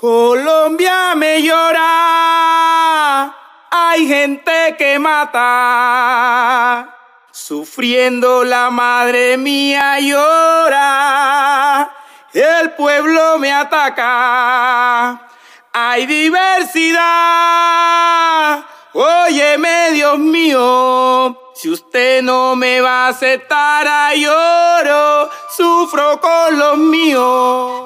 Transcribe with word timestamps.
Colombia 0.00 1.14
me 1.16 1.42
llora, 1.42 3.34
hay 3.68 4.06
gente 4.06 4.76
que 4.78 4.96
mata, 5.00 6.94
sufriendo 7.32 8.44
la 8.44 8.70
madre 8.70 9.36
mía 9.36 9.98
llora, 9.98 11.90
el 12.32 12.70
pueblo 12.74 13.40
me 13.40 13.52
ataca, 13.52 15.20
hay 15.72 16.06
diversidad, 16.06 17.02
óyeme 18.92 19.90
Dios 19.94 20.16
mío, 20.20 21.36
si 21.56 21.70
usted 21.70 22.22
no 22.22 22.54
me 22.54 22.80
va 22.80 23.06
a 23.06 23.08
aceptar 23.08 24.14
lloro, 24.14 25.28
sufro 25.56 26.20
con 26.20 26.56
los 26.56 26.78
míos. 26.78 27.82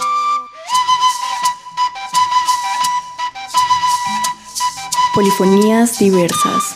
Polifonías 5.15 5.99
diversas. 5.99 6.75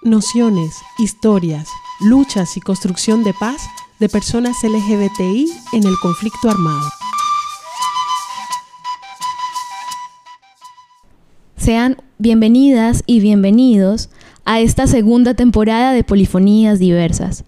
Nociones, 0.00 0.74
historias, 0.98 1.68
luchas 2.00 2.56
y 2.56 2.62
construcción 2.62 3.24
de 3.24 3.34
paz 3.34 3.60
de 3.98 4.08
personas 4.08 4.56
LGBTI 4.62 5.52
en 5.74 5.86
el 5.86 5.94
conflicto 6.00 6.48
armado. 6.48 6.88
Sean 11.58 11.98
bienvenidas 12.16 13.02
y 13.04 13.20
bienvenidos 13.20 14.08
a 14.46 14.60
esta 14.60 14.86
segunda 14.86 15.34
temporada 15.34 15.92
de 15.92 16.04
Polifonías 16.04 16.78
Diversas. 16.78 17.44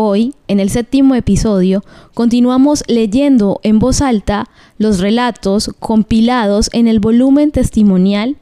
Hoy, 0.00 0.36
en 0.46 0.60
el 0.60 0.70
séptimo 0.70 1.16
episodio, 1.16 1.82
continuamos 2.14 2.84
leyendo 2.86 3.58
en 3.64 3.80
voz 3.80 4.00
alta 4.00 4.46
los 4.76 5.00
relatos 5.00 5.72
compilados 5.80 6.70
en 6.72 6.86
el 6.86 7.00
volumen 7.00 7.50
testimonial 7.50 8.36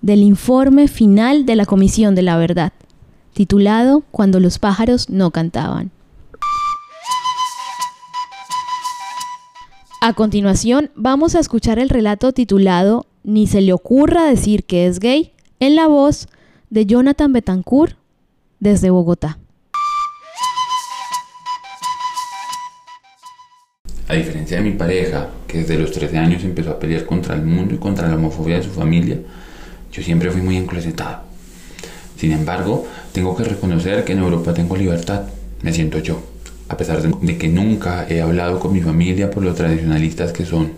del 0.00 0.22
informe 0.22 0.88
final 0.88 1.44
de 1.44 1.54
la 1.54 1.66
Comisión 1.66 2.14
de 2.14 2.22
la 2.22 2.38
Verdad, 2.38 2.72
titulado 3.34 4.04
Cuando 4.10 4.40
los 4.40 4.58
pájaros 4.58 5.10
no 5.10 5.32
cantaban. 5.32 5.90
A 10.00 10.14
continuación, 10.14 10.90
vamos 10.94 11.34
a 11.34 11.40
escuchar 11.40 11.78
el 11.78 11.90
relato 11.90 12.32
titulado 12.32 13.04
Ni 13.22 13.46
se 13.46 13.60
le 13.60 13.74
ocurra 13.74 14.24
decir 14.24 14.64
que 14.64 14.86
es 14.86 14.98
gay, 14.98 15.34
en 15.60 15.76
la 15.76 15.88
voz 15.88 16.26
de 16.70 16.86
Jonathan 16.86 17.34
Betancourt 17.34 17.98
desde 18.60 18.88
Bogotá. 18.88 19.36
A 24.08 24.14
diferencia 24.14 24.58
de 24.58 24.62
mi 24.62 24.70
pareja, 24.70 25.30
que 25.48 25.58
desde 25.58 25.76
los 25.76 25.90
13 25.90 26.16
años 26.18 26.44
empezó 26.44 26.70
a 26.70 26.78
pelear 26.78 27.04
contra 27.04 27.34
el 27.34 27.42
mundo 27.42 27.74
y 27.74 27.78
contra 27.78 28.06
la 28.08 28.14
homofobia 28.14 28.56
de 28.56 28.62
su 28.62 28.70
familia, 28.70 29.18
yo 29.92 30.02
siempre 30.02 30.30
fui 30.30 30.42
muy 30.42 30.56
enclosetado. 30.56 31.22
Sin 32.16 32.30
embargo, 32.30 32.86
tengo 33.12 33.36
que 33.36 33.42
reconocer 33.42 34.04
que 34.04 34.12
en 34.12 34.20
Europa 34.20 34.54
tengo 34.54 34.76
libertad, 34.76 35.22
me 35.62 35.72
siento 35.72 35.98
yo, 35.98 36.22
a 36.68 36.76
pesar 36.76 37.02
de 37.02 37.36
que 37.36 37.48
nunca 37.48 38.06
he 38.08 38.22
hablado 38.22 38.60
con 38.60 38.72
mi 38.72 38.80
familia 38.80 39.28
por 39.28 39.42
lo 39.42 39.54
tradicionalistas 39.54 40.30
que 40.32 40.46
son. 40.46 40.72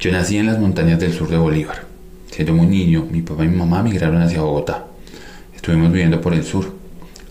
Yo 0.00 0.10
nací 0.10 0.38
en 0.38 0.46
las 0.46 0.58
montañas 0.58 0.98
del 0.98 1.12
sur 1.12 1.30
de 1.30 1.38
Bolívar. 1.38 1.84
Siendo 2.32 2.52
muy 2.52 2.66
niño, 2.66 3.06
mi 3.08 3.22
papá 3.22 3.44
y 3.44 3.48
mi 3.48 3.56
mamá 3.56 3.84
migraron 3.84 4.20
hacia 4.20 4.42
Bogotá. 4.42 4.86
Estuvimos 5.54 5.92
viviendo 5.92 6.20
por 6.20 6.34
el 6.34 6.42
sur. 6.42 6.72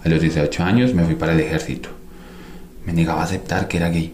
A 0.06 0.08
los 0.08 0.22
18 0.22 0.64
años 0.64 0.94
me 0.94 1.04
fui 1.04 1.16
para 1.16 1.34
el 1.34 1.42
ejército. 1.42 1.90
Me 2.86 2.94
negaba 2.94 3.22
a 3.22 3.26
aceptar 3.26 3.68
que 3.68 3.78
era 3.78 3.90
gay 3.90 4.14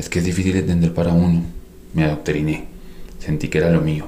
es 0.00 0.08
que 0.08 0.20
es 0.20 0.24
difícil 0.24 0.56
entender 0.56 0.94
para 0.94 1.12
uno. 1.12 1.42
Me 1.92 2.04
adoctriné. 2.04 2.64
Sentí 3.18 3.48
que 3.48 3.58
era 3.58 3.70
lo 3.70 3.82
mío. 3.82 4.06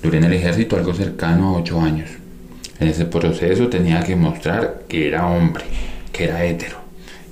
Duré 0.00 0.18
en 0.18 0.24
el 0.24 0.32
ejército 0.32 0.76
algo 0.76 0.94
cercano 0.94 1.48
a 1.48 1.58
ocho 1.58 1.80
años. 1.80 2.08
En 2.78 2.86
ese 2.86 3.04
proceso 3.04 3.66
tenía 3.66 4.04
que 4.04 4.14
mostrar 4.14 4.84
que 4.88 5.08
era 5.08 5.26
hombre, 5.26 5.64
que 6.12 6.24
era 6.24 6.44
hétero. 6.44 6.76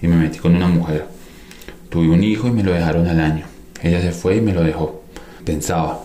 Y 0.02 0.08
me 0.08 0.16
metí 0.16 0.40
con 0.40 0.56
una 0.56 0.66
mujer. 0.66 1.06
Tuve 1.90 2.08
un 2.08 2.24
hijo 2.24 2.48
y 2.48 2.50
me 2.50 2.64
lo 2.64 2.72
dejaron 2.72 3.06
al 3.06 3.20
año. 3.20 3.46
Ella 3.80 4.00
se 4.00 4.10
fue 4.10 4.38
y 4.38 4.40
me 4.40 4.52
lo 4.52 4.64
dejó. 4.64 5.04
Pensaba, 5.44 6.02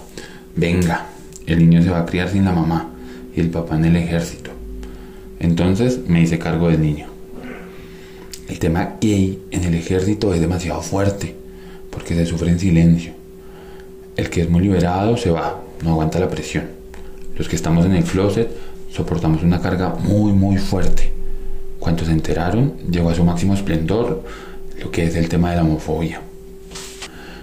venga, 0.55 1.07
el 1.47 1.67
niño 1.67 1.81
se 1.81 1.89
va 1.89 2.01
a 2.01 2.05
criar 2.05 2.29
sin 2.29 2.45
la 2.45 2.51
mamá 2.51 2.91
y 3.35 3.39
el 3.39 3.49
papá 3.49 3.75
en 3.75 3.85
el 3.85 3.95
ejército. 3.95 4.51
Entonces 5.39 6.01
me 6.07 6.21
hice 6.21 6.37
cargo 6.37 6.69
del 6.69 6.81
niño. 6.81 7.07
El 8.47 8.59
tema 8.59 8.97
gay 9.01 9.41
en 9.49 9.63
el 9.63 9.73
ejército 9.73 10.31
es 10.31 10.41
demasiado 10.41 10.83
fuerte 10.83 11.38
porque 11.99 12.15
se 12.15 12.25
sufre 12.25 12.49
en 12.49 12.57
silencio. 12.57 13.11
El 14.15 14.29
que 14.29 14.39
es 14.39 14.49
muy 14.49 14.61
liberado 14.61 15.17
se 15.17 15.31
va, 15.31 15.61
no 15.83 15.91
aguanta 15.91 16.17
la 16.17 16.29
presión. 16.29 16.63
Los 17.35 17.49
que 17.49 17.57
estamos 17.57 17.85
en 17.85 17.91
el 17.91 18.05
closet 18.05 18.49
soportamos 18.89 19.43
una 19.43 19.61
carga 19.61 19.89
muy 19.95 20.31
muy 20.31 20.57
fuerte. 20.57 21.11
Cuando 21.77 22.05
se 22.05 22.11
enteraron, 22.13 22.75
llegó 22.89 23.09
a 23.09 23.15
su 23.15 23.25
máximo 23.25 23.53
esplendor 23.53 24.23
lo 24.81 24.89
que 24.91 25.07
es 25.07 25.15
el 25.17 25.27
tema 25.27 25.49
de 25.49 25.57
la 25.57 25.63
homofobia. 25.63 26.21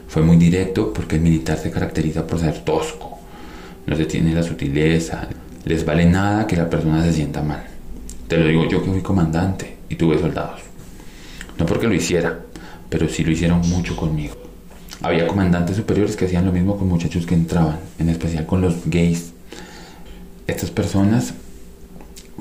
Fue 0.09 0.23
muy 0.23 0.39
directo 0.39 0.91
porque 0.91 1.17
el 1.17 1.23
militar 1.23 1.59
se 1.59 1.71
caracteriza 1.71 2.27
por 2.27 2.41
ser 2.41 2.61
tosco, 2.61 3.19
no 3.87 3.95
se 3.95 4.07
tiene 4.07 4.35
la 4.35 4.43
sutileza, 4.43 5.29
les 5.67 5.85
vale 5.85 6.07
nada 6.07 6.47
que 6.47 6.57
la 6.57 6.71
persona 6.71 7.05
se 7.05 7.13
sienta 7.13 7.43
mal. 7.43 7.63
Te 8.27 8.39
lo 8.39 8.49
digo 8.49 8.67
yo 8.67 8.83
que 8.83 8.91
fui 8.91 9.03
comandante 9.03 9.77
y 9.91 9.97
tuve 9.97 10.19
soldados. 10.19 10.63
No 11.59 11.67
porque 11.67 11.87
lo 11.87 11.95
hiciera, 11.95 12.41
pero 12.89 13.07
sí 13.07 13.23
lo 13.23 13.33
hicieron 13.33 13.61
mucho 13.69 13.95
conmigo. 13.95 14.46
Había 15.07 15.29
comandantes 15.29 15.77
superiores 15.77 16.17
que 16.17 16.25
hacían 16.25 16.47
lo 16.47 16.51
mismo 16.51 16.77
con 16.77 16.89
muchachos 16.89 17.27
que 17.27 17.37
entraban, 17.37 17.79
en 18.01 18.09
especial 18.09 18.45
con 18.45 18.61
los 18.61 18.75
gays. 18.87 19.35
Estas 20.49 20.73
personas 20.73 21.33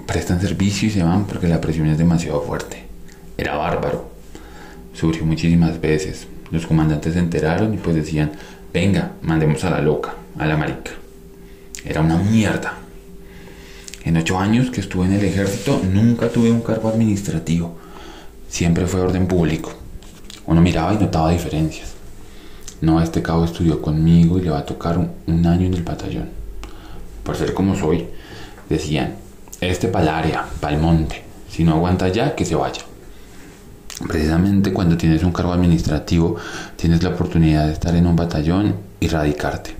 prestan 0.07 0.41
servicio 0.41 0.87
y 0.87 0.91
se 0.91 1.03
van 1.03 1.25
porque 1.25 1.47
la 1.47 1.61
presión 1.61 1.85
es 1.85 1.99
demasiado 1.99 2.41
fuerte. 2.41 2.87
Era 3.37 3.55
bárbaro. 3.55 4.09
Surgió 4.95 5.27
muchísimas 5.27 5.79
veces. 5.79 6.25
Los 6.49 6.65
comandantes 6.65 7.13
se 7.13 7.19
enteraron 7.19 7.71
y 7.71 7.77
pues 7.77 7.97
decían, 7.97 8.31
venga, 8.73 9.11
mandemos 9.21 9.63
a 9.63 9.69
la 9.69 9.81
loca, 9.81 10.15
a 10.35 10.47
la 10.47 10.57
marica. 10.57 10.89
Era 11.85 12.01
una 12.01 12.17
mierda. 12.17 12.79
En 14.05 14.17
ocho 14.17 14.39
años 14.39 14.71
que 14.71 14.81
estuve 14.81 15.05
en 15.05 15.13
el 15.13 15.23
ejército 15.23 15.83
nunca 15.93 16.29
tuve 16.29 16.49
un 16.49 16.61
cargo 16.61 16.89
administrativo. 16.89 17.77
Siempre 18.49 18.87
fue 18.87 19.01
orden 19.01 19.27
público. 19.27 19.71
Uno 20.47 20.61
miraba 20.61 20.95
y 20.95 20.97
notaba 20.97 21.29
diferencias. 21.29 21.94
No, 22.81 23.01
este 23.01 23.21
cabo 23.21 23.45
estudió 23.45 23.81
conmigo 23.81 24.37
y 24.37 24.41
le 24.41 24.49
va 24.49 24.59
a 24.59 24.65
tocar 24.65 24.97
un, 24.97 25.45
año 25.45 25.65
en 25.65 25.73
el 25.73 25.83
batallón. 25.83 26.29
Por 27.23 27.35
ser 27.35 27.53
como 27.53 27.75
soy, 27.75 28.05
decían, 28.69 29.15
este 29.61 29.87
para 29.87 30.03
el 30.03 30.09
área, 30.09 30.45
para 30.59 30.75
el 30.75 30.81
monte. 30.81 31.23
Si 31.49 31.63
no 31.63 31.73
aguanta 31.73 32.09
ya, 32.09 32.35
que 32.35 32.45
se 32.45 32.55
vaya. 32.55 32.81
Precisamente 34.07 34.73
cuando 34.73 34.97
tienes 34.97 35.23
un 35.23 35.31
cargo 35.31 35.53
administrativo, 35.53 36.35
tienes 36.75 37.01
la 37.01 37.09
oportunidad 37.09 37.67
de 37.67 37.73
estar 37.73 37.95
en 37.95 38.07
un 38.07 38.15
batallón 38.15 38.75
y 38.99 39.07
radicarte. 39.07 39.73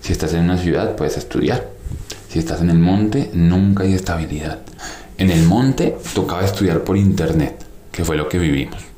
Si 0.00 0.12
estás 0.12 0.34
en 0.34 0.44
una 0.44 0.58
ciudad, 0.58 0.94
puedes 0.96 1.16
estudiar. 1.16 1.66
Si 2.28 2.38
estás 2.38 2.60
en 2.60 2.70
el 2.70 2.78
monte, 2.78 3.30
nunca 3.32 3.84
hay 3.84 3.94
estabilidad. 3.94 4.58
En 5.18 5.30
el 5.30 5.44
monte 5.44 5.96
tocaba 6.14 6.44
estudiar 6.44 6.84
por 6.84 6.96
internet, 6.96 7.64
que 7.90 8.04
fue 8.04 8.16
lo 8.16 8.28
que 8.28 8.38
vivimos 8.38 8.96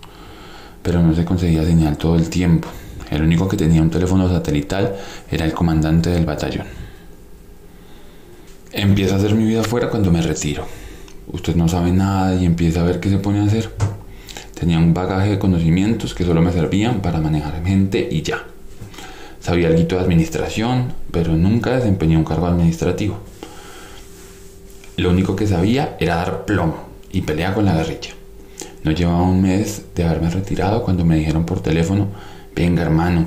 pero 0.88 1.02
no 1.02 1.14
se 1.14 1.24
conseguía 1.24 1.64
señal 1.64 1.98
todo 1.98 2.16
el 2.16 2.30
tiempo. 2.30 2.66
El 3.10 3.22
único 3.22 3.48
que 3.48 3.56
tenía 3.56 3.82
un 3.82 3.90
teléfono 3.90 4.28
satelital 4.28 4.96
era 5.30 5.44
el 5.44 5.52
comandante 5.52 6.10
del 6.10 6.26
batallón. 6.26 6.66
Empieza 8.72 9.14
a 9.14 9.18
hacer 9.18 9.34
mi 9.34 9.44
vida 9.44 9.60
afuera 9.60 9.88
cuando 9.88 10.10
me 10.10 10.20
retiro. 10.20 10.66
Usted 11.32 11.56
no 11.56 11.68
sabe 11.68 11.90
nada 11.90 12.34
y 12.34 12.44
empieza 12.44 12.80
a 12.80 12.84
ver 12.84 13.00
qué 13.00 13.08
se 13.10 13.18
pone 13.18 13.40
a 13.40 13.44
hacer. 13.44 13.70
Tenía 14.58 14.78
un 14.78 14.92
bagaje 14.92 15.30
de 15.30 15.38
conocimientos 15.38 16.14
que 16.14 16.24
solo 16.24 16.42
me 16.42 16.52
servían 16.52 17.00
para 17.00 17.20
manejar 17.20 17.64
gente 17.64 18.08
y 18.10 18.22
ya. 18.22 18.44
Sabía 19.40 19.68
algo 19.68 19.82
de 19.82 19.98
administración, 19.98 20.92
pero 21.10 21.34
nunca 21.34 21.76
desempeñé 21.76 22.16
un 22.16 22.24
cargo 22.24 22.46
administrativo. 22.46 23.18
Lo 24.96 25.10
único 25.10 25.36
que 25.36 25.46
sabía 25.46 25.96
era 26.00 26.16
dar 26.16 26.44
plomo 26.44 26.88
y 27.12 27.22
pelear 27.22 27.54
con 27.54 27.64
la 27.64 27.74
guerrilla. 27.74 28.10
No 28.82 28.90
llevaba 28.90 29.22
un 29.22 29.40
mes 29.40 29.84
de 29.94 30.04
haberme 30.04 30.28
retirado 30.28 30.82
cuando 30.82 31.04
me 31.04 31.16
dijeron 31.16 31.46
por 31.46 31.60
teléfono, 31.60 32.08
venga 32.58 32.82
hermano, 32.82 33.26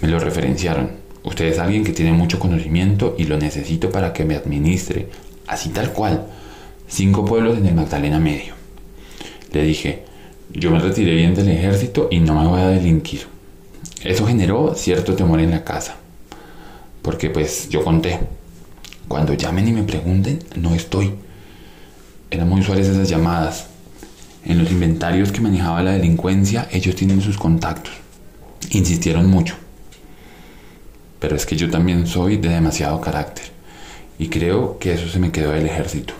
me 0.00 0.08
lo 0.08 0.18
referenciaron. 0.18 0.90
Usted 1.22 1.46
es 1.46 1.58
alguien 1.58 1.84
que 1.84 1.92
tiene 1.92 2.12
mucho 2.12 2.38
conocimiento 2.38 3.14
y 3.16 3.24
lo 3.24 3.38
necesito 3.38 3.90
para 3.90 4.12
que 4.12 4.24
me 4.24 4.34
administre, 4.34 5.08
así 5.46 5.70
tal 5.70 5.92
cual. 5.92 6.26
Cinco 6.86 7.24
pueblos 7.24 7.56
en 7.56 7.66
el 7.66 7.74
Magdalena 7.74 8.18
Medio. 8.18 8.54
Le 9.52 9.62
dije, 9.62 10.04
yo 10.52 10.70
me 10.70 10.80
retiré 10.80 11.14
bien 11.14 11.34
del 11.34 11.48
ejército 11.48 12.08
y 12.10 12.20
no 12.20 12.38
me 12.38 12.46
voy 12.46 12.60
a 12.60 12.68
delinquir. 12.68 13.22
Eso 14.02 14.26
generó 14.26 14.74
cierto 14.74 15.14
temor 15.14 15.40
en 15.40 15.52
la 15.52 15.64
casa. 15.64 15.96
Porque 17.00 17.30
pues 17.30 17.68
yo 17.68 17.84
conté, 17.84 18.18
cuando 19.08 19.34
llamen 19.34 19.68
y 19.68 19.72
me 19.72 19.82
pregunten, 19.84 20.40
no 20.56 20.74
estoy. 20.74 21.14
Eran 22.30 22.48
muy 22.48 22.62
suaves 22.62 22.88
esas 22.88 23.08
llamadas. 23.08 23.66
En 24.44 24.58
los 24.58 24.70
inventarios 24.70 25.32
que 25.32 25.40
manejaba 25.40 25.82
la 25.82 25.92
delincuencia, 25.92 26.68
ellos 26.70 26.96
tienen 26.96 27.22
sus 27.22 27.38
contactos. 27.38 28.03
Insistieron 28.70 29.28
mucho. 29.28 29.56
pero 31.20 31.36
es 31.36 31.46
que 31.46 31.56
yo 31.56 31.70
también 31.70 32.06
soy 32.06 32.36
de 32.36 32.50
demasiado 32.50 33.00
carácter 33.00 33.46
y 34.18 34.28
creo 34.28 34.78
que 34.78 34.92
eso 34.92 35.08
se 35.08 35.18
me 35.18 35.32
quedó 35.32 35.52
del 35.52 35.64
ejército. 35.64 36.12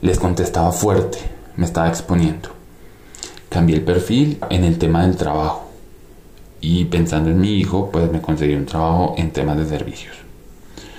Les 0.00 0.18
contestaba 0.18 0.72
fuerte, 0.72 1.18
me 1.56 1.66
estaba 1.66 1.86
exponiendo. 1.88 2.48
Cambié 3.48 3.76
el 3.76 3.82
perfil 3.82 4.38
en 4.50 4.64
el 4.64 4.76
tema 4.76 5.06
del 5.06 5.16
trabajo 5.16 5.70
y 6.60 6.86
pensando 6.86 7.30
en 7.30 7.40
mi 7.40 7.58
hijo, 7.60 7.90
pues 7.92 8.10
me 8.10 8.20
conseguí 8.20 8.54
un 8.54 8.66
trabajo 8.66 9.14
en 9.16 9.30
temas 9.30 9.56
de 9.56 9.66
servicios. 9.66 10.16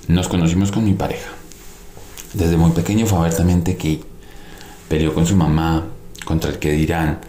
Nos 0.08 0.30
conocimos 0.30 0.72
con 0.72 0.86
mi 0.86 0.94
pareja. 0.94 1.32
Desde 2.34 2.56
muy 2.56 2.72
pequeño 2.72 3.06
fue 3.06 3.20
abiertamente 3.20 3.78
gay. 3.80 4.02
Peleó 4.88 5.14
con 5.14 5.26
su 5.26 5.36
mamá, 5.36 5.86
contra 6.24 6.52
el 6.52 6.58
que 6.58 6.72
dirán. 6.72 7.20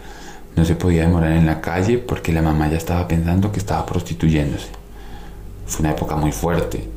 No 0.55 0.65
se 0.65 0.75
podía 0.75 1.03
demorar 1.03 1.31
en 1.31 1.45
la 1.45 1.61
calle 1.61 1.97
porque 1.97 2.33
la 2.33 2.41
mamá 2.41 2.69
ya 2.69 2.77
estaba 2.77 3.07
pensando 3.07 3.51
que 3.51 3.59
estaba 3.59 3.85
prostituyéndose. 3.85 4.67
Fue 5.65 5.81
una 5.81 5.91
época 5.91 6.15
muy 6.15 6.31
fuerte, 6.31 6.87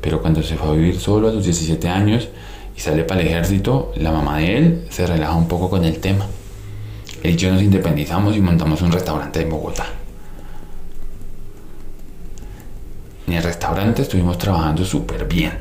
pero 0.00 0.20
cuando 0.20 0.42
se 0.42 0.56
fue 0.56 0.68
a 0.68 0.72
vivir 0.72 0.98
solo 1.00 1.28
a 1.28 1.32
los 1.32 1.44
17 1.44 1.88
años 1.88 2.28
y 2.76 2.80
sale 2.80 3.04
para 3.04 3.20
el 3.20 3.26
ejército, 3.26 3.92
la 3.96 4.12
mamá 4.12 4.38
de 4.38 4.56
él 4.56 4.86
se 4.90 5.06
relaja 5.06 5.34
un 5.34 5.48
poco 5.48 5.68
con 5.68 5.84
el 5.84 5.98
tema. 5.98 6.26
Él 7.22 7.34
y 7.34 7.36
yo 7.36 7.52
nos 7.52 7.62
independizamos 7.62 8.36
y 8.36 8.40
montamos 8.40 8.80
un 8.82 8.92
restaurante 8.92 9.42
en 9.42 9.50
Bogotá. 9.50 9.86
En 13.26 13.34
el 13.34 13.42
restaurante 13.42 14.02
estuvimos 14.02 14.38
trabajando 14.38 14.84
súper 14.84 15.26
bien. 15.26 15.52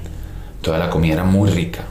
Toda 0.62 0.80
la 0.80 0.90
comida 0.90 1.14
era 1.14 1.24
muy 1.24 1.50
rica. 1.50 1.84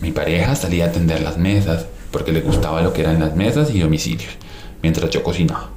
Mi 0.00 0.12
pareja 0.12 0.56
salía 0.56 0.86
a 0.86 0.88
atender 0.88 1.20
las 1.20 1.36
mesas 1.36 1.86
porque 2.10 2.32
le 2.32 2.40
gustaba 2.40 2.82
lo 2.82 2.92
que 2.92 3.02
eran 3.02 3.20
las 3.20 3.36
mesas 3.36 3.70
y 3.72 3.80
domicilios, 3.80 4.32
mientras 4.82 5.10
yo 5.10 5.22
cocinaba. 5.22 5.70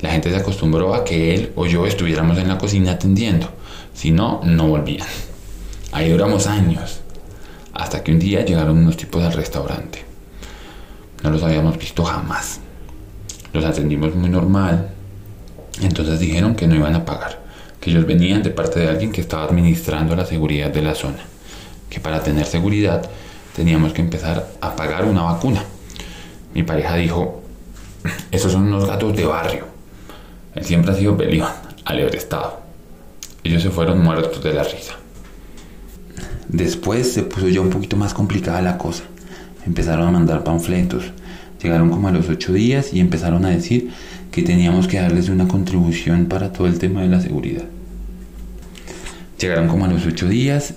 La 0.00 0.10
gente 0.10 0.30
se 0.30 0.36
acostumbró 0.36 0.94
a 0.94 1.04
que 1.04 1.34
él 1.34 1.52
o 1.54 1.66
yo 1.66 1.86
estuviéramos 1.86 2.36
en 2.38 2.48
la 2.48 2.58
cocina 2.58 2.92
atendiendo. 2.92 3.48
Si 3.94 4.10
no, 4.10 4.40
no 4.44 4.66
volvían. 4.66 5.06
Ahí 5.92 6.10
duramos 6.10 6.46
años, 6.46 7.00
hasta 7.72 8.02
que 8.02 8.12
un 8.12 8.18
día 8.18 8.44
llegaron 8.44 8.78
unos 8.78 8.96
tipos 8.96 9.22
al 9.22 9.32
restaurante. 9.32 10.04
No 11.22 11.30
los 11.30 11.42
habíamos 11.42 11.78
visto 11.78 12.02
jamás. 12.02 12.60
Los 13.52 13.64
atendimos 13.64 14.14
muy 14.14 14.28
normal. 14.28 14.90
Entonces 15.80 16.18
dijeron 16.18 16.54
que 16.54 16.66
no 16.66 16.74
iban 16.74 16.94
a 16.94 17.04
pagar, 17.04 17.40
que 17.80 17.90
ellos 17.90 18.06
venían 18.06 18.42
de 18.42 18.50
parte 18.50 18.80
de 18.80 18.88
alguien 18.88 19.12
que 19.12 19.20
estaba 19.20 19.44
administrando 19.44 20.16
la 20.16 20.26
seguridad 20.26 20.70
de 20.70 20.82
la 20.82 20.94
zona, 20.94 21.20
que 21.88 22.00
para 22.00 22.22
tener 22.22 22.46
seguridad 22.46 23.08
teníamos 23.54 23.92
que 23.92 24.00
empezar 24.00 24.48
a 24.60 24.76
pagar 24.76 25.04
una 25.04 25.22
vacuna. 25.22 25.64
Mi 26.54 26.62
pareja 26.62 26.96
dijo, 26.96 27.41
esos 28.30 28.52
son 28.52 28.62
unos 28.62 28.86
gatos 28.86 29.16
de 29.16 29.24
barrio. 29.24 29.66
Él 30.54 30.64
siempre 30.64 30.92
ha 30.92 30.94
sido 30.94 31.16
peleón, 31.16 31.50
estado. 32.14 32.60
Ellos 33.44 33.62
se 33.62 33.70
fueron 33.70 34.02
muertos 34.02 34.42
de 34.42 34.52
la 34.52 34.64
risa. 34.64 34.94
Después 36.48 37.12
se 37.12 37.22
puso 37.22 37.48
ya 37.48 37.60
un 37.60 37.70
poquito 37.70 37.96
más 37.96 38.14
complicada 38.14 38.60
la 38.62 38.78
cosa. 38.78 39.04
Empezaron 39.66 40.08
a 40.08 40.10
mandar 40.10 40.44
panfletos. 40.44 41.04
Llegaron 41.62 41.90
como 41.90 42.08
a 42.08 42.12
los 42.12 42.28
ocho 42.28 42.52
días 42.52 42.92
y 42.92 43.00
empezaron 43.00 43.44
a 43.44 43.50
decir 43.50 43.90
que 44.30 44.42
teníamos 44.42 44.88
que 44.88 44.98
darles 44.98 45.28
una 45.28 45.48
contribución 45.48 46.26
para 46.26 46.52
todo 46.52 46.66
el 46.66 46.78
tema 46.78 47.02
de 47.02 47.08
la 47.08 47.20
seguridad. 47.20 47.64
Llegaron 49.38 49.68
como 49.68 49.84
a 49.84 49.88
los 49.88 50.04
ocho 50.06 50.28
días 50.28 50.74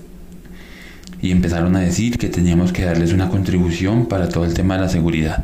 y 1.21 1.31
empezaron 1.31 1.75
a 1.75 1.79
decir 1.79 2.17
que 2.17 2.29
teníamos 2.29 2.71
que 2.71 2.85
darles 2.85 3.13
una 3.13 3.29
contribución 3.29 4.05
para 4.05 4.29
todo 4.29 4.45
el 4.45 4.53
tema 4.53 4.75
de 4.75 4.81
la 4.81 4.89
seguridad. 4.89 5.43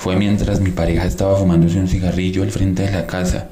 Fue 0.00 0.16
mientras 0.16 0.62
mi 0.62 0.70
pareja 0.70 1.04
estaba 1.04 1.36
fumándose 1.36 1.78
un 1.78 1.86
cigarrillo 1.86 2.42
al 2.42 2.50
frente 2.50 2.84
de 2.84 2.90
la 2.90 3.06
casa 3.06 3.48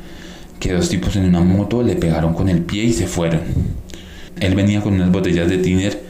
que 0.59 0.73
dos 0.73 0.89
tipos 0.89 1.15
en 1.17 1.27
una 1.27 1.43
moto 1.43 1.83
le 1.83 1.95
pegaron 1.95 2.33
con 2.33 2.49
el 2.49 2.63
pie 2.63 2.85
y 2.85 2.95
se 2.95 3.07
fueron. 3.07 3.43
Él 4.41 4.55
venía 4.55 4.81
con 4.81 4.95
unas 4.95 5.13
botellas 5.13 5.47
de 5.51 5.59
tiner 5.59 6.01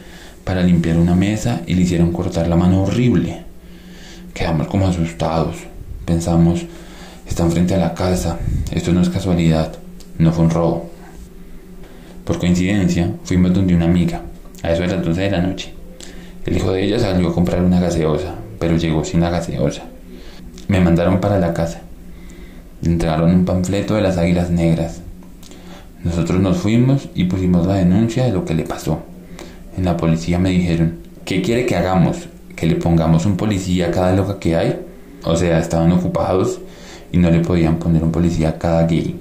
para 0.45 0.63
limpiar 0.63 0.97
una 0.97 1.13
mesa 1.13 1.59
y 1.67 1.73
le 1.73 1.81
hicieron 1.81 2.13
cortar 2.13 2.47
la 2.47 2.55
mano 2.55 2.83
horrible. 2.83 3.43
Quedamos 4.33 4.67
como 4.67 4.87
asustados. 4.87 5.57
Pensamos, 6.05 6.61
están 7.27 7.51
frente 7.51 7.75
a 7.75 7.79
la 7.79 7.93
casa, 7.93 8.39
esto 8.71 8.93
no 8.93 9.01
es 9.01 9.09
casualidad, 9.09 9.73
no 10.19 10.31
fue 10.31 10.45
un 10.45 10.51
robo. 10.51 10.89
Por 12.23 12.39
coincidencia, 12.39 13.11
fuimos 13.25 13.53
donde 13.53 13.75
una 13.75 13.87
amiga, 13.87 14.21
a 14.63 14.71
eso 14.71 14.83
de 14.83 14.87
las 14.87 15.03
12 15.03 15.19
de 15.19 15.31
la 15.31 15.41
noche. 15.41 15.73
El 16.45 16.55
hijo 16.55 16.71
de 16.71 16.85
ella 16.85 16.97
salió 16.97 17.27
a 17.27 17.33
comprar 17.33 17.61
una 17.61 17.81
gaseosa, 17.81 18.35
pero 18.57 18.77
llegó 18.77 19.03
sin 19.03 19.19
la 19.19 19.31
gaseosa. 19.31 19.83
Me 20.69 20.79
mandaron 20.79 21.19
para 21.19 21.39
la 21.39 21.51
casa. 21.51 21.81
Entregaron 22.83 23.33
un 23.33 23.43
panfleto 23.43 23.95
de 23.95 24.03
las 24.03 24.19
águilas 24.19 24.51
negras. 24.51 25.01
Nosotros 26.03 26.39
nos 26.39 26.57
fuimos 26.57 27.09
y 27.15 27.23
pusimos 27.23 27.65
la 27.65 27.73
denuncia 27.73 28.23
de 28.23 28.31
lo 28.31 28.45
que 28.45 28.53
le 28.53 28.65
pasó. 28.65 28.99
En 29.75 29.85
la 29.85 29.97
policía 29.97 30.37
me 30.37 30.51
dijeron, 30.51 30.99
¿qué 31.25 31.41
quiere 31.41 31.65
que 31.65 31.75
hagamos? 31.75 32.29
¿Que 32.55 32.67
le 32.67 32.75
pongamos 32.75 33.25
un 33.25 33.35
policía 33.35 33.87
a 33.87 33.91
cada 33.91 34.13
loca 34.13 34.37
que 34.37 34.55
hay? 34.55 34.79
O 35.23 35.35
sea, 35.35 35.57
estaban 35.57 35.91
ocupados 35.91 36.59
y 37.11 37.17
no 37.17 37.31
le 37.31 37.39
podían 37.39 37.77
poner 37.77 38.03
un 38.03 38.11
policía 38.11 38.49
a 38.49 38.59
cada 38.59 38.85
gay. 38.85 39.19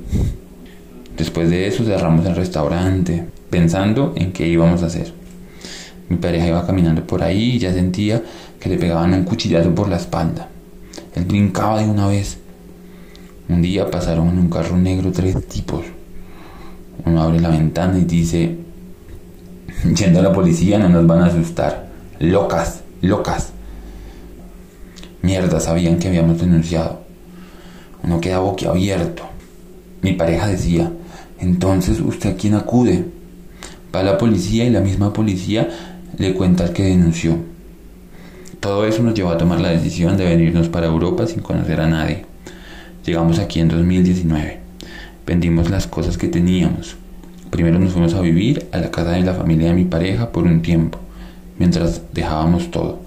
Después 1.16 1.48
de 1.48 1.66
eso 1.66 1.82
cerramos 1.82 2.26
el 2.26 2.36
restaurante, 2.36 3.24
pensando 3.48 4.12
en 4.16 4.32
qué 4.32 4.46
íbamos 4.46 4.82
a 4.82 4.86
hacer. 4.86 5.14
Mi 6.10 6.18
pareja 6.18 6.48
iba 6.48 6.66
caminando 6.66 7.06
por 7.06 7.22
ahí 7.22 7.52
y 7.52 7.58
ya 7.58 7.72
sentía 7.72 8.22
que 8.60 8.68
le 8.68 8.76
pegaban 8.76 9.14
un 9.14 9.24
cuchillazo 9.24 9.74
por 9.74 9.88
la 9.88 9.96
espalda. 9.96 10.48
Él 11.14 11.24
brincaba 11.24 11.80
de 11.80 11.88
una 11.88 12.08
vez. 12.08 12.38
Un 13.48 13.62
día 13.62 13.90
pasaron 13.90 14.28
en 14.28 14.38
un 14.38 14.50
carro 14.50 14.76
negro 14.76 15.10
tres 15.12 15.46
tipos. 15.46 15.84
Uno 17.04 17.22
abre 17.22 17.40
la 17.40 17.48
ventana 17.48 17.98
y 17.98 18.04
dice, 18.04 18.56
yendo 19.96 20.18
a 20.20 20.22
la 20.22 20.32
policía 20.32 20.78
no 20.78 20.88
nos 20.88 21.06
van 21.06 21.22
a 21.22 21.26
asustar. 21.26 21.88
Locas, 22.18 22.82
locas. 23.00 23.52
Mierda, 25.22 25.60
sabían 25.60 25.98
que 25.98 26.08
habíamos 26.08 26.38
denunciado. 26.38 27.00
Uno 28.02 28.20
queda 28.20 28.38
boquiabierto. 28.38 29.24
Mi 30.02 30.12
pareja 30.12 30.46
decía, 30.48 30.92
entonces 31.38 32.00
usted 32.00 32.34
a 32.34 32.36
quién 32.36 32.54
acude. 32.54 33.04
Va 33.94 34.02
la 34.02 34.18
policía 34.18 34.64
y 34.64 34.70
la 34.70 34.80
misma 34.80 35.12
policía 35.12 35.68
le 36.18 36.34
cuenta 36.34 36.64
al 36.64 36.72
que 36.72 36.84
denunció. 36.84 37.38
Todo 38.60 38.86
eso 38.86 39.04
nos 39.04 39.14
llevó 39.14 39.30
a 39.30 39.38
tomar 39.38 39.60
la 39.60 39.68
decisión 39.68 40.16
de 40.16 40.24
venirnos 40.24 40.68
para 40.68 40.88
Europa 40.88 41.28
sin 41.28 41.42
conocer 41.42 41.80
a 41.80 41.86
nadie. 41.86 42.24
Llegamos 43.06 43.38
aquí 43.38 43.60
en 43.60 43.68
2019. 43.68 44.58
Vendimos 45.24 45.70
las 45.70 45.86
cosas 45.86 46.18
que 46.18 46.26
teníamos. 46.26 46.96
Primero 47.50 47.78
nos 47.78 47.92
fuimos 47.92 48.14
a 48.14 48.20
vivir 48.20 48.66
a 48.72 48.78
la 48.78 48.90
casa 48.90 49.12
de 49.12 49.20
la 49.20 49.34
familia 49.34 49.68
de 49.68 49.74
mi 49.74 49.84
pareja 49.84 50.32
por 50.32 50.42
un 50.42 50.60
tiempo, 50.60 50.98
mientras 51.56 52.02
dejábamos 52.12 52.72
todo. 52.72 52.98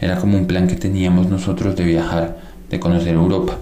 Era 0.00 0.16
como 0.18 0.38
un 0.38 0.46
plan 0.46 0.68
que 0.68 0.76
teníamos 0.76 1.28
nosotros 1.28 1.74
de 1.74 1.84
viajar, 1.84 2.38
de 2.70 2.78
conocer 2.78 3.14
Europa. 3.14 3.58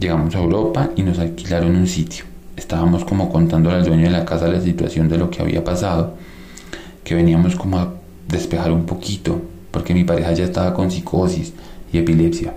Llegamos 0.00 0.34
a 0.34 0.40
Europa 0.40 0.90
y 0.96 1.02
nos 1.04 1.20
alquilaron 1.20 1.76
un 1.76 1.86
sitio. 1.86 2.24
Estábamos 2.56 3.04
como 3.04 3.30
contando 3.30 3.70
al 3.70 3.84
dueño 3.84 4.04
de 4.04 4.10
la 4.10 4.24
casa 4.24 4.48
la 4.48 4.60
situación 4.60 5.08
de 5.08 5.18
lo 5.18 5.30
que 5.30 5.42
había 5.42 5.62
pasado, 5.62 6.16
que 7.04 7.14
veníamos 7.14 7.54
como 7.54 7.78
a 7.78 7.94
despejar 8.28 8.72
un 8.72 8.84
poquito, 8.84 9.40
porque 9.74 9.92
mi 9.92 10.04
pareja 10.04 10.32
ya 10.32 10.44
estaba 10.44 10.72
con 10.72 10.88
psicosis 10.88 11.52
y 11.92 11.98
epilepsia. 11.98 12.54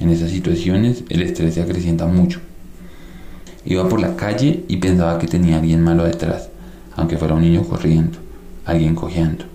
En 0.00 0.10
esas 0.10 0.30
situaciones 0.30 1.02
el 1.08 1.22
estrés 1.22 1.54
se 1.54 1.62
acrecienta 1.62 2.04
mucho. 2.04 2.40
Iba 3.64 3.88
por 3.88 4.00
la 4.00 4.16
calle 4.16 4.64
y 4.68 4.76
pensaba 4.76 5.18
que 5.18 5.26
tenía 5.26 5.56
alguien 5.56 5.82
malo 5.82 6.04
detrás, 6.04 6.50
aunque 6.94 7.16
fuera 7.16 7.34
un 7.34 7.40
niño 7.40 7.62
corriendo, 7.62 8.18
alguien 8.66 8.94
cojeando. 8.94 9.46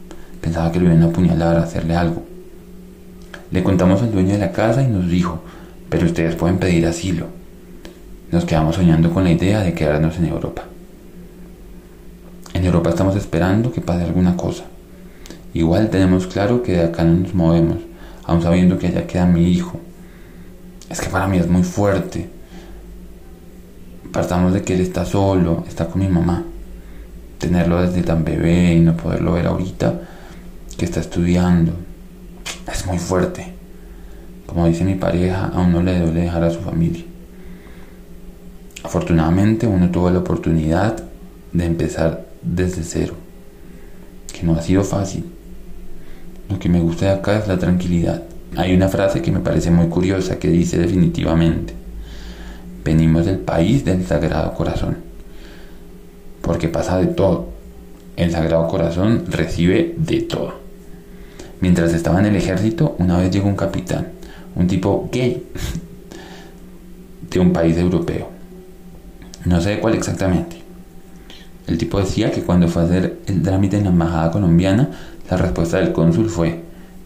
Pensaba 0.41 0.72
que 0.72 0.79
lo 0.79 0.88
iban 0.88 1.03
a 1.03 1.05
apuñalar, 1.05 1.55
a 1.57 1.63
hacerle 1.63 1.95
algo. 1.95 2.24
Le 3.51 3.63
contamos 3.63 4.01
al 4.01 4.12
dueño 4.12 4.34
de 4.34 4.39
la 4.39 4.51
casa 4.51 4.81
y 4.81 4.88
nos 4.88 5.07
dijo, 5.07 5.41
pero 5.91 6.07
ustedes 6.07 6.34
pueden 6.36 6.57
pedir 6.57 6.88
asilo. 6.88 7.27
Nos 8.31 8.45
quedamos 8.45 8.75
soñando 8.75 9.13
con 9.13 9.24
la 9.24 9.31
idea 9.31 9.62
de 9.62 9.75
quedarnos 9.75 10.17
en 10.17 10.25
Europa. 10.25 10.63
En 12.55 12.65
Europa 12.65 12.89
estamos 12.89 13.15
esperando 13.15 13.72
que 13.72 13.81
pase 13.81 14.03
alguna 14.03 14.36
cosa. 14.36 14.65
Igual 15.55 15.89
tenemos 15.89 16.27
claro 16.27 16.62
que 16.62 16.74
de 16.74 16.83
acá 16.83 17.05
no 17.05 17.13
nos 17.13 17.33
movemos, 17.33 17.77
aun 18.25 18.41
sabiendo 18.41 18.77
que 18.77 18.88
allá 18.88 19.07
queda 19.07 19.25
mi 19.25 19.47
hijo. 19.47 19.79
Es 20.89 21.00
que 21.00 21.07
para 21.07 21.29
mí 21.29 21.38
es 21.38 21.47
muy 21.47 21.63
fuerte. 21.63 22.29
Partamos 24.12 24.53
de 24.53 24.63
que 24.63 24.74
él 24.74 24.81
está 24.81 25.05
solo, 25.05 25.63
está 25.65 25.88
con 25.88 26.01
mi 26.01 26.09
mamá. 26.09 26.43
Tenerlo 27.39 27.81
desde 27.81 28.03
tan 28.03 28.25
bebé 28.25 28.74
y 28.74 28.81
no 28.81 28.97
poderlo 28.97 29.31
ver 29.31 29.47
ahorita, 29.47 30.01
que 30.77 30.83
está 30.83 31.00
estudiando, 31.00 31.71
es 32.69 32.85
muy 32.85 33.00
fuerte. 33.00 33.53
Como 34.45 34.67
dice 34.67 34.83
mi 34.83 34.95
pareja, 34.95 35.51
aún 35.53 35.71
no 35.71 35.81
le 35.81 35.97
duele 36.00 36.19
dejar 36.24 36.43
a 36.43 36.51
su 36.51 36.59
familia. 36.59 37.05
Afortunadamente 38.83 39.67
uno 39.67 39.89
tuvo 39.89 40.09
la 40.09 40.19
oportunidad 40.19 41.01
de 41.53 41.65
empezar 41.65 42.25
desde 42.41 42.83
cero, 42.83 43.13
que 44.33 44.43
no 44.43 44.55
ha 44.55 44.62
sido 44.62 44.83
fácil 44.83 45.31
lo 46.49 46.59
que 46.59 46.69
me 46.69 46.79
gusta 46.79 47.05
de 47.05 47.11
acá 47.11 47.39
es 47.39 47.47
la 47.47 47.57
tranquilidad. 47.57 48.23
Hay 48.55 48.73
una 48.73 48.87
frase 48.87 49.21
que 49.21 49.31
me 49.31 49.39
parece 49.39 49.71
muy 49.71 49.87
curiosa 49.87 50.39
que 50.39 50.47
dice 50.47 50.77
definitivamente, 50.77 51.73
venimos 52.83 53.25
del 53.25 53.39
país 53.39 53.83
del 53.83 54.05
Sagrado 54.05 54.53
Corazón. 54.53 54.97
Porque 56.41 56.67
pasa 56.67 56.97
de 56.97 57.07
todo. 57.07 57.49
El 58.15 58.31
Sagrado 58.31 58.67
Corazón 58.67 59.25
recibe 59.27 59.95
de 59.97 60.21
todo. 60.21 60.53
Mientras 61.59 61.93
estaba 61.93 62.19
en 62.19 62.27
el 62.27 62.35
ejército, 62.35 62.95
una 62.99 63.17
vez 63.17 63.31
llegó 63.31 63.47
un 63.47 63.55
capitán, 63.55 64.09
un 64.55 64.67
tipo 64.67 65.09
gay, 65.11 65.43
de 67.29 67.39
un 67.39 67.51
país 67.51 67.77
europeo. 67.77 68.29
No 69.45 69.59
sé 69.59 69.79
cuál 69.79 69.95
exactamente. 69.95 70.64
El 71.67 71.77
tipo 71.77 72.00
decía 72.00 72.31
que 72.31 72.41
cuando 72.41 72.67
fue 72.67 72.84
a 72.84 72.86
hacer 72.86 73.19
el 73.25 73.41
trámite 73.41 73.77
en 73.77 73.86
la 73.86 73.89
embajada 73.89 74.31
colombiana, 74.31 74.89
la 75.29 75.38
respuesta 75.38 75.77
del 75.77 75.93
cónsul 75.93 76.29
fue, 76.29 76.62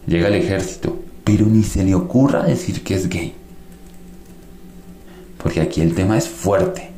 llega 0.06 0.28
el 0.28 0.34
ejército, 0.34 1.00
pero 1.24 1.46
ni 1.46 1.62
se 1.62 1.84
le 1.84 1.94
ocurra 1.94 2.42
decir 2.42 2.82
que 2.82 2.94
es 2.94 3.08
gay. 3.08 3.34
Porque 5.42 5.60
aquí 5.60 5.80
el 5.80 5.94
tema 5.94 6.18
es 6.18 6.28
fuerte. 6.28 6.90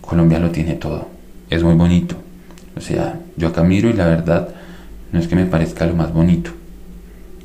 Colombia 0.00 0.40
lo 0.40 0.50
tiene 0.50 0.74
todo. 0.74 1.08
Es 1.48 1.62
muy 1.62 1.74
bonito. 1.74 2.16
O 2.76 2.80
sea, 2.80 3.20
yo 3.36 3.48
acá 3.48 3.62
miro 3.62 3.88
y 3.88 3.92
la 3.92 4.06
verdad 4.06 4.48
no 5.12 5.20
es 5.20 5.28
que 5.28 5.36
me 5.36 5.46
parezca 5.46 5.86
lo 5.86 5.94
más 5.94 6.12
bonito. 6.12 6.50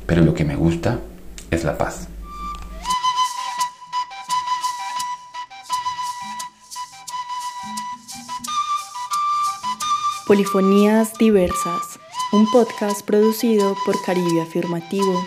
Pero 0.06 0.22
lo 0.22 0.34
que 0.34 0.44
me 0.44 0.56
gusta 0.56 0.98
es 1.50 1.62
la 1.64 1.78
paz. 1.78 2.08
Polifonías 10.32 11.12
Diversas, 11.18 12.00
un 12.32 12.50
podcast 12.50 13.04
producido 13.04 13.76
por 13.84 14.00
Caribe 14.00 14.40
Afirmativo, 14.40 15.22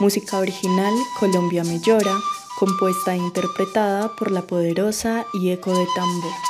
música 0.00 0.36
original 0.38 0.92
Colombia 1.20 1.62
Me 1.62 1.78
Llora, 1.78 2.16
compuesta 2.58 3.14
e 3.14 3.18
interpretada 3.18 4.16
por 4.16 4.32
La 4.32 4.42
Poderosa 4.42 5.26
y 5.32 5.50
Eco 5.50 5.70
de 5.70 5.86
Tambo. 5.94 6.47